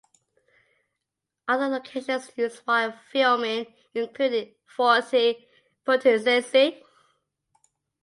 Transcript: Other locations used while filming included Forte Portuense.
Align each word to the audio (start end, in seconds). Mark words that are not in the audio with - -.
Other 1.47 1.67
locations 1.67 2.31
used 2.35 2.63
while 2.65 2.91
filming 3.11 3.71
included 3.93 4.55
Forte 4.65 5.45
Portuense. 5.85 6.73